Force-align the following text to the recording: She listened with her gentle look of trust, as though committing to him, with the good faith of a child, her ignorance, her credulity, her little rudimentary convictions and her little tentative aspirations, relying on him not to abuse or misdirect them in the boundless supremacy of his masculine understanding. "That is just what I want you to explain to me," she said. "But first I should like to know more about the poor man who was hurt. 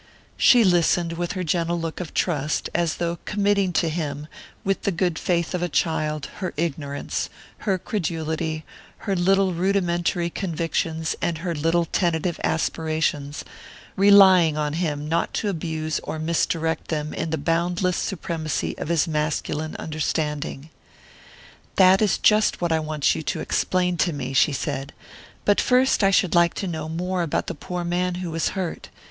She 0.35 0.63
listened 0.63 1.13
with 1.13 1.33
her 1.33 1.43
gentle 1.43 1.79
look 1.79 1.99
of 1.99 2.15
trust, 2.15 2.71
as 2.73 2.95
though 2.95 3.19
committing 3.25 3.71
to 3.73 3.87
him, 3.87 4.25
with 4.63 4.81
the 4.81 4.91
good 4.91 5.19
faith 5.19 5.53
of 5.53 5.61
a 5.61 5.69
child, 5.69 6.25
her 6.37 6.55
ignorance, 6.57 7.29
her 7.69 7.77
credulity, 7.77 8.65
her 9.05 9.15
little 9.15 9.53
rudimentary 9.53 10.31
convictions 10.31 11.15
and 11.21 11.37
her 11.45 11.53
little 11.53 11.85
tentative 11.85 12.39
aspirations, 12.43 13.45
relying 13.95 14.57
on 14.57 14.73
him 14.73 15.07
not 15.07 15.35
to 15.35 15.49
abuse 15.49 15.99
or 15.99 16.17
misdirect 16.17 16.87
them 16.87 17.13
in 17.13 17.29
the 17.29 17.37
boundless 17.37 17.95
supremacy 17.97 18.75
of 18.79 18.87
his 18.87 19.07
masculine 19.07 19.75
understanding. 19.75 20.71
"That 21.75 22.01
is 22.01 22.17
just 22.17 22.59
what 22.59 22.71
I 22.71 22.79
want 22.79 23.13
you 23.13 23.21
to 23.21 23.39
explain 23.39 23.97
to 23.97 24.11
me," 24.13 24.33
she 24.33 24.51
said. 24.51 24.93
"But 25.45 25.61
first 25.61 26.03
I 26.03 26.09
should 26.09 26.33
like 26.33 26.55
to 26.55 26.65
know 26.65 26.89
more 26.89 27.21
about 27.21 27.45
the 27.45 27.53
poor 27.53 27.83
man 27.83 28.15
who 28.15 28.31
was 28.31 28.49
hurt. 28.57 28.89